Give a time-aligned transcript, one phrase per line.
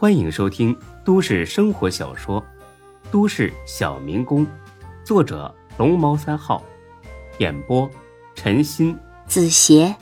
[0.00, 0.74] 欢迎收听
[1.04, 2.40] 都市生活小说
[3.12, 4.46] 《都市小民工》，
[5.04, 6.64] 作者龙猫三号，
[7.38, 7.86] 演播
[8.34, 9.94] 陈鑫、子邪，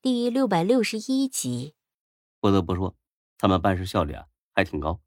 [0.00, 1.74] 第六百六十一集。
[2.40, 2.96] 不得不说，
[3.36, 4.24] 他们办事效率啊
[4.54, 5.02] 还挺高。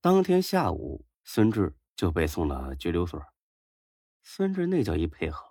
[0.00, 3.20] 当天下午，孙志就被送了拘留所。
[4.22, 5.44] 孙志那叫一配合，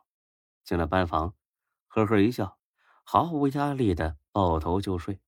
[0.64, 1.36] 进了班房，
[1.88, 2.58] 呵呵一笑，
[3.04, 5.20] 毫无压力的抱头就睡。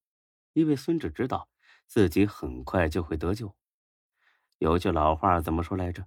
[0.53, 1.49] 因为孙志知道
[1.87, 3.55] 自己很快就会得救。
[4.59, 6.05] 有句老话怎么说来着？“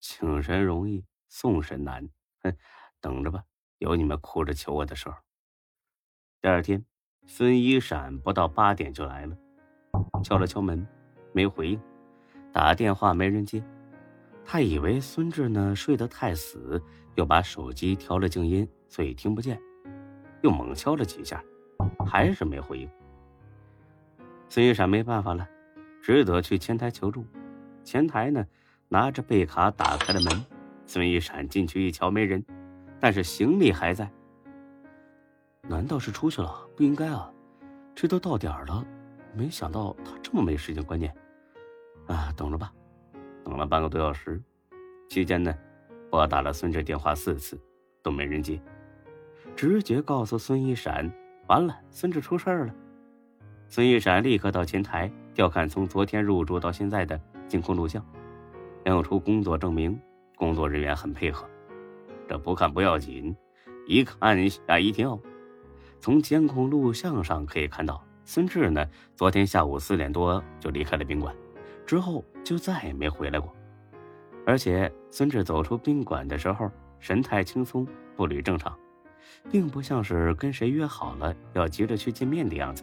[0.00, 2.08] 请神容易送神难。”
[2.42, 2.56] 哼，
[3.00, 3.44] 等着吧，
[3.78, 5.16] 有你们哭着求我的时候。
[6.40, 6.84] 第二天，
[7.26, 9.36] 孙一闪不到八点就来了，
[10.24, 10.86] 敲了敲门，
[11.34, 11.78] 没回应；
[12.52, 13.62] 打电话没人接。
[14.42, 16.82] 他以为孙志呢睡得太死，
[17.16, 19.60] 又把手机调了静音，所以听不见。
[20.42, 21.44] 又猛敲了几下，
[22.06, 22.90] 还是没回应。
[24.50, 25.48] 孙一闪没办法了，
[26.02, 27.24] 只得去前台求助。
[27.84, 28.44] 前台呢，
[28.88, 30.44] 拿着贝卡打开了门。
[30.86, 32.44] 孙一闪进去一瞧，没人，
[32.98, 34.10] 但是行李还在。
[35.68, 36.52] 难道是出去了？
[36.76, 37.32] 不应该啊，
[37.94, 38.84] 这都到点了，
[39.36, 41.14] 没想到他这么没时间观念。
[42.08, 42.72] 啊，等着吧。
[43.44, 44.42] 等了半个多小时，
[45.08, 45.56] 期间呢，
[46.10, 47.56] 拨打了孙志电话四次，
[48.02, 48.60] 都没人接。
[49.54, 51.08] 直觉告诉孙一闪，
[51.46, 52.74] 完了，孙志出事儿了。
[53.72, 58.04] 孙一闪立刻到前台调看从昨天入住到现在的监控录像，
[58.82, 59.96] 亮出工作证明。
[60.34, 61.46] 工作人员很配合，
[62.26, 63.36] 这不看不要紧，
[63.86, 65.16] 一看吓一跳。
[66.00, 71.32] 从监控录像上可以看到，孙志呢昨天下午四点多就离开了宾馆，
[71.86, 73.54] 之后就再也没回来过。
[74.46, 78.76] 而且孙志走出宾馆的时候神态轻松，步履正常，
[79.48, 82.82] 并不像是跟谁约好了要急着去见面的样子。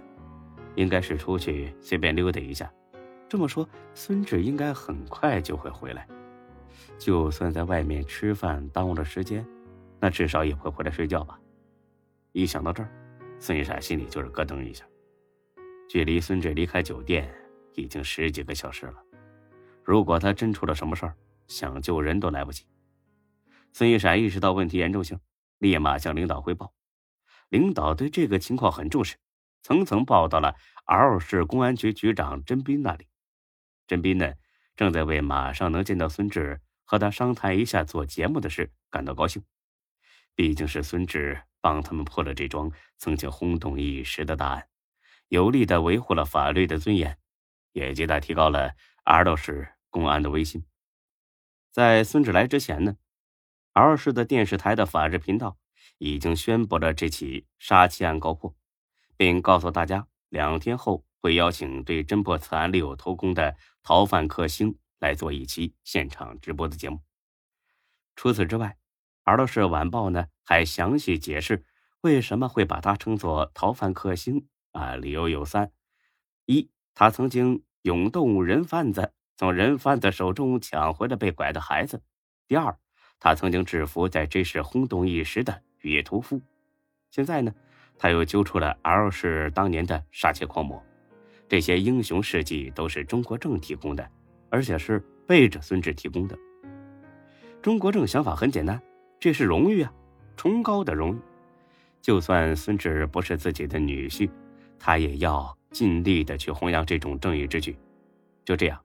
[0.78, 2.72] 应该是出去随便溜达一下，
[3.28, 6.08] 这么说，孙志应该很快就会回来。
[7.00, 9.45] 就算在外面吃饭耽误了时间，
[9.99, 11.39] 那至少也会回来睡觉吧。
[12.32, 12.89] 一想到这儿，
[13.39, 14.86] 孙一闪心里就是咯噔一下。
[15.89, 17.27] 距离孙志离开酒店
[17.73, 19.04] 已经十几个小时了，
[19.83, 21.16] 如果他真出了什么事儿，
[21.48, 22.66] 想救人都来不及。
[23.73, 25.20] 孙一闪意识到问题严重性，
[25.58, 26.71] 立马向领导汇报。
[27.49, 29.16] 领导对这个情况很重视。
[29.67, 30.55] 层层报到了
[30.86, 33.10] L 市公安局局长甄斌那里。
[33.86, 34.33] 甄斌呢，
[34.78, 39.44] 正在为马上能见到孙志和他商谈一下做节目的事感到高兴。
[40.36, 44.70] 毕竟是孙志帮他们破了这桩曾经轰动一时的大案，
[45.28, 47.17] 有力的维护了法律的尊严，
[47.73, 48.72] 也极大提高了
[49.04, 50.64] L 市公安的威信。
[51.73, 52.95] 在孙志来之前呢
[53.73, 55.58] ，，L 市的电视台的法制频道
[55.98, 58.55] 已经宣布了这起杀妻案告破。
[59.17, 67.02] 并告诉大家，两天后会邀请对侦破此案另有头功的逃犯克星来做一期现场直播的节目。
[68.16, 68.78] 除此之外，
[69.23, 71.66] 洱乐市晚报呢还详细解释
[72.02, 75.72] 为什么会把他称作逃犯克星啊，理由有三：
[76.45, 81.98] 一，他曾经勇动人贩子，从人贩子手中抢回了被拐的孩子；
[82.48, 82.78] 第二，
[83.20, 86.39] 他曾经制服在这市轰动一时的野屠夫。
[87.10, 87.54] 现在呢？
[87.97, 90.81] 他又揪出了 L 市当年的杀妻狂魔，
[91.49, 94.08] 这些英雄事迹都是钟国正提供的，
[94.49, 96.37] 而且是背着孙志提供的。
[97.61, 98.81] 钟国正想法很简单，
[99.19, 99.91] 这是荣誉啊，
[100.36, 101.19] 崇高的荣誉。
[102.02, 104.30] 就算孙志不是自己的女婿，
[104.80, 107.75] 他也要尽力的去弘扬这种正义之举。
[108.45, 108.80] 就这样，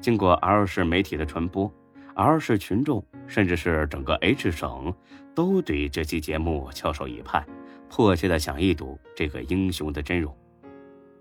[0.00, 1.72] 经过 L 市媒体的传播
[2.14, 4.94] ，L 市群众甚至是整个 H 省
[5.34, 7.44] 都对这期节目翘首以盼。
[7.88, 10.34] 迫切的想一睹这个英雄的真容。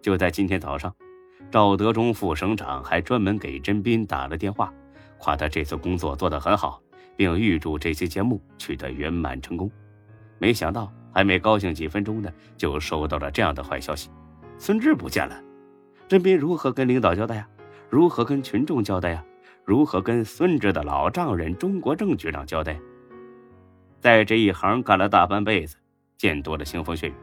[0.02, 0.94] 就在今天早上，
[1.50, 4.74] 赵德忠副省长还专门给甄斌打了电话，
[5.18, 6.82] 夸他这次工作做得很好，
[7.16, 9.70] 并预祝这期节目取得圆满成功。
[10.38, 14.10] 没想到还没高兴几分钟呢，就收到了这样的坏消息：
[14.58, 15.42] 孙志不见了。
[16.08, 17.48] 甄斌如何跟领导交代呀？
[17.90, 19.24] 如何跟群众交代呀？
[19.66, 22.80] 如何跟孙志的老丈人钟国正局长交代？
[24.00, 25.76] 在这一行干了大半辈子。
[26.18, 27.14] 见多了腥风血雨，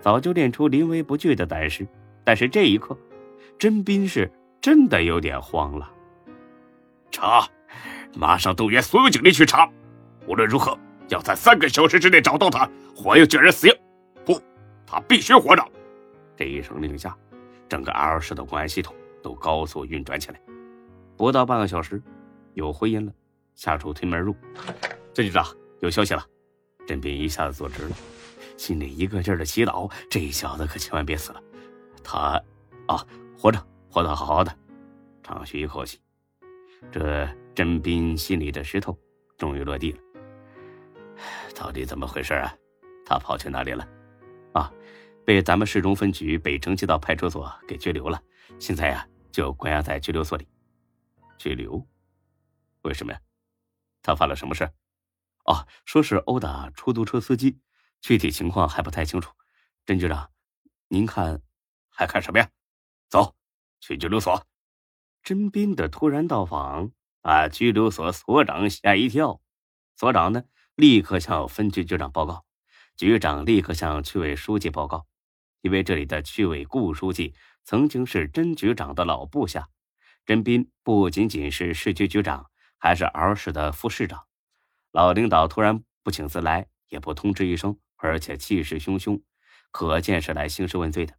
[0.00, 1.86] 早就练出临危不惧的胆识。
[2.24, 2.96] 但是这一刻，
[3.58, 4.30] 甄斌是
[4.60, 5.90] 真的有点慌了。
[7.10, 7.48] 查，
[8.14, 9.68] 马上动员所有警力去查，
[10.26, 10.78] 无论如何
[11.08, 13.74] 要在三个小时之内找到他，活要救人，死要
[14.26, 14.38] 不，
[14.86, 15.64] 他必须活着。
[16.36, 17.16] 这一声令下，
[17.66, 20.40] 整个 L 市的公安系统都高速运转起来。
[21.16, 22.00] 不到半个小时，
[22.52, 23.12] 有回音了，
[23.54, 24.36] 下属推门入，
[25.14, 25.44] 孙局长
[25.80, 26.22] 有消息了。
[26.86, 27.96] 甄斌一下子坐直了。
[28.58, 31.42] 心里一个劲儿的祈祷：这小子可千万别死了。
[32.02, 32.42] 他，
[32.86, 33.06] 啊，
[33.38, 34.54] 活着，活得好好的。
[35.22, 36.00] 长吁一口气，
[36.90, 38.98] 这甄斌心里的石头
[39.36, 39.98] 终于落地了。
[41.54, 42.54] 到底怎么回事啊？
[43.06, 43.88] 他跑去哪里了？
[44.52, 44.72] 啊，
[45.24, 48.20] 被咱们市中分局北城街道派出所给拘留了。
[48.58, 50.48] 现在呀，就关押在拘留所里。
[51.36, 51.86] 拘留？
[52.82, 53.20] 为什么呀？
[54.02, 54.68] 他犯了什么事？
[55.44, 57.58] 哦，说是殴打出租车司机，
[58.00, 59.32] 具体情况还不太清楚。
[59.84, 60.30] 甄局长，
[60.88, 61.42] 您看，
[61.88, 62.48] 还看什么呀？
[63.08, 63.34] 走，
[63.80, 64.46] 去拘留所。
[65.22, 66.90] 甄斌的突然到访
[67.20, 69.40] 把拘留所所长吓一跳。
[69.96, 72.44] 所长呢，立刻向分局局长报告。
[72.96, 75.06] 局长立刻向区委书记报告，
[75.60, 77.34] 因为这里的区委顾书记
[77.64, 79.68] 曾经是甄局长的老部下。
[80.24, 84.26] 甄斌不仅仅是市局局长，还是儿时的副市长。
[84.92, 89.20] 老领导突然不请自来，也不通知一声，而且气势汹汹，
[89.70, 91.14] 可见是来兴师问罪的。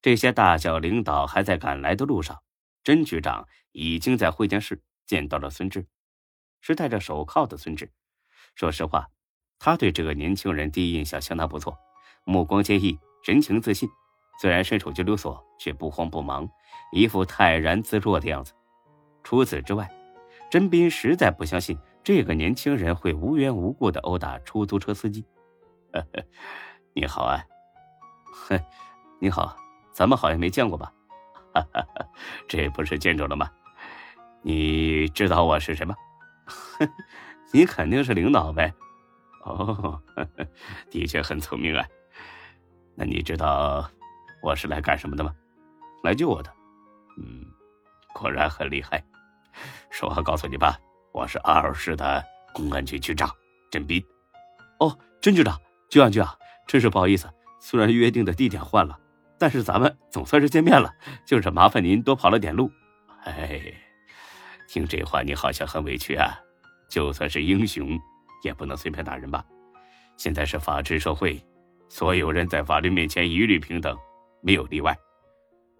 [0.00, 2.42] 这些大小领导还在赶来的路上，
[2.84, 5.86] 甄局长已经在会见室见到了孙志，
[6.60, 7.90] 是戴着手铐的孙志。
[8.54, 9.08] 说实话，
[9.58, 11.76] 他对这个年轻人第一印象相当不错，
[12.24, 13.88] 目光坚毅，神情自信。
[14.40, 16.48] 虽然身处拘留所，却不慌不忙，
[16.92, 18.52] 一副泰然自若的样子。
[19.22, 19.88] 除此之外，
[20.50, 21.78] 甄斌实在不相信。
[22.02, 25.24] 这个年轻人会无缘无故的殴打出租车司机？
[25.92, 26.24] 呵 呵
[26.94, 27.44] 你好啊，
[28.32, 28.58] 哼，
[29.20, 29.56] 你好，
[29.92, 30.92] 咱们好像没见过吧？
[31.54, 31.86] 哈哈，
[32.48, 33.50] 这不是见着了吗？
[34.42, 35.94] 你知道我是谁吗？
[37.52, 38.72] 你肯定是领导呗。
[39.44, 40.00] 哦，
[40.90, 41.84] 的确很聪明啊。
[42.94, 43.88] 那你知道
[44.42, 45.34] 我是来干什么的吗？
[46.02, 46.50] 来救我的。
[47.18, 47.44] 嗯，
[48.14, 49.02] 果然很厉害。
[49.90, 50.78] 实话告诉你吧。
[51.12, 52.24] 我是阿尔市的
[52.54, 53.30] 公安局局长
[53.70, 54.02] 甄斌。
[54.78, 55.60] 哦，甄局长，
[55.92, 57.28] 局长局长，真是不好意思，
[57.60, 58.98] 虽然约定的地点换了，
[59.38, 60.90] 但是咱们总算是见面了，
[61.26, 62.70] 就是麻烦您多跑了点路。
[63.24, 63.60] 哎，
[64.66, 66.32] 听这话你好像很委屈啊。
[66.88, 68.00] 就算是英雄，
[68.42, 69.44] 也不能随便打人吧？
[70.16, 71.38] 现在是法治社会，
[71.90, 73.94] 所有人在法律面前一律平等，
[74.40, 74.96] 没有例外。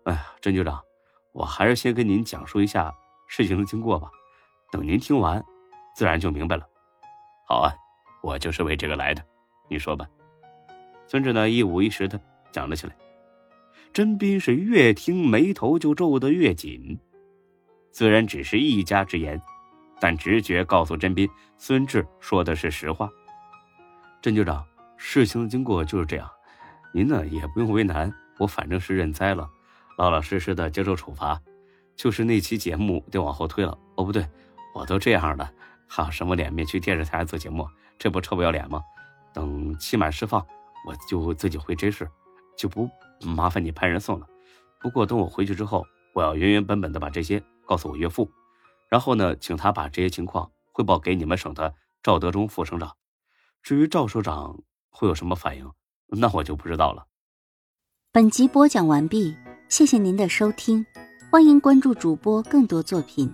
[0.05, 0.79] 哎呀，甄局长，
[1.33, 2.95] 我还是先跟您讲述一下
[3.29, 4.11] 事情的经过吧。
[4.71, 5.43] 等您听完，
[5.97, 6.69] 自然就明白了。
[7.49, 7.73] 好啊，
[8.23, 9.25] 我就是为这个来的。
[9.73, 10.07] 你说吧。
[11.07, 12.21] 孙志呢一五一十的
[12.51, 12.95] 讲了起来。
[13.93, 16.99] 甄斌是越听眉头就皱得越紧。
[17.91, 19.41] 虽然只是一家之言，
[20.01, 23.11] 但直觉告诉甄斌，孙志说的是实话。
[24.23, 24.65] 甄局长，
[24.97, 26.31] 事情的经过就是这样，
[26.95, 29.51] 您呢也不用为难，我反正是认栽了，
[29.99, 31.41] 老老实实的接受处罚。
[31.97, 33.79] 就是那期节目得往后推了。
[33.97, 34.27] 哦，不对。
[34.75, 35.53] 我都这样了，
[35.87, 37.69] 还有什么脸面去电视台做节目？
[37.99, 38.83] 这不臭不要脸吗？
[39.33, 40.45] 等期满释放，
[40.87, 42.09] 我就自己回真市，
[42.57, 42.89] 就不
[43.21, 44.27] 麻烦你派人送了。
[44.81, 48.31] 不过等我回去之后，我要原原本本的把这些告诉我岳父，
[48.89, 52.97] 然后呢，请他把这些情况汇报给你们省的赵德忠副省长。
[53.63, 55.71] 至于赵首长会有什么反应，
[56.09, 57.07] 那我就不知道了。
[58.11, 59.35] 本集播讲完毕，
[59.69, 60.85] 谢谢您的收听，
[61.31, 63.33] 欢迎关注主播更多作品。